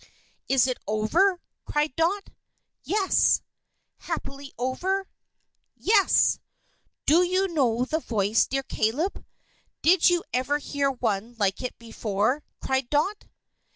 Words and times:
"Is 0.49 0.65
it 0.65 0.79
over?" 0.87 1.39
cried 1.65 1.95
Dot. 1.95 2.31
"Yes!" 2.83 3.43
"Happily 3.99 4.51
over?" 4.57 5.07
"Yes!" 5.77 6.39
"Do 7.05 7.21
you 7.21 7.47
know 7.47 7.85
the 7.85 7.99
voice, 7.99 8.47
dear 8.47 8.63
Caleb? 8.63 9.23
Did 9.83 10.09
you 10.09 10.23
ever 10.33 10.57
hear 10.57 10.89
one 10.89 11.35
like 11.37 11.61
it 11.61 11.77
before?" 11.77 12.41
cried 12.59 12.89
Dot. 12.89 13.27